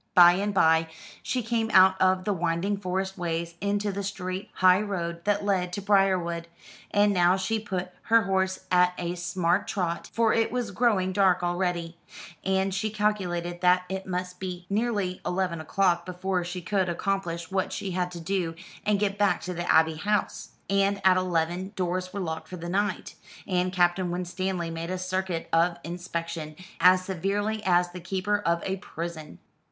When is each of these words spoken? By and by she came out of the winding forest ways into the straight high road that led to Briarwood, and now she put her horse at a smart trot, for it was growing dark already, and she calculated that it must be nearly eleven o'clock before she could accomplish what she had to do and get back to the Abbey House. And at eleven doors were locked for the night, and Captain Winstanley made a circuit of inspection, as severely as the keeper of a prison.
By 0.15 0.31
and 0.31 0.51
by 0.51 0.87
she 1.21 1.43
came 1.43 1.69
out 1.69 1.93
of 2.01 2.23
the 2.23 2.33
winding 2.33 2.75
forest 2.75 3.19
ways 3.19 3.53
into 3.61 3.91
the 3.91 4.01
straight 4.01 4.49
high 4.55 4.81
road 4.81 5.23
that 5.25 5.45
led 5.45 5.71
to 5.73 5.81
Briarwood, 5.83 6.47
and 6.89 7.13
now 7.13 7.37
she 7.37 7.59
put 7.59 7.91
her 8.05 8.23
horse 8.23 8.61
at 8.71 8.93
a 8.97 9.13
smart 9.13 9.67
trot, 9.67 10.09
for 10.11 10.33
it 10.33 10.51
was 10.51 10.71
growing 10.71 11.13
dark 11.13 11.43
already, 11.43 11.99
and 12.43 12.73
she 12.73 12.89
calculated 12.89 13.61
that 13.61 13.83
it 13.89 14.07
must 14.07 14.39
be 14.39 14.65
nearly 14.71 15.21
eleven 15.23 15.61
o'clock 15.61 16.03
before 16.03 16.43
she 16.43 16.63
could 16.63 16.89
accomplish 16.89 17.51
what 17.51 17.71
she 17.71 17.91
had 17.91 18.09
to 18.09 18.19
do 18.19 18.55
and 18.83 18.99
get 18.99 19.19
back 19.19 19.39
to 19.41 19.53
the 19.53 19.71
Abbey 19.71 19.97
House. 19.97 20.53
And 20.67 20.99
at 21.05 21.15
eleven 21.15 21.73
doors 21.75 22.11
were 22.11 22.19
locked 22.21 22.47
for 22.47 22.57
the 22.57 22.69
night, 22.69 23.13
and 23.45 23.71
Captain 23.71 24.09
Winstanley 24.09 24.71
made 24.71 24.89
a 24.89 24.97
circuit 24.97 25.47
of 25.53 25.77
inspection, 25.83 26.55
as 26.79 27.05
severely 27.05 27.63
as 27.63 27.91
the 27.91 28.01
keeper 28.01 28.39
of 28.39 28.63
a 28.65 28.77
prison. 28.77 29.37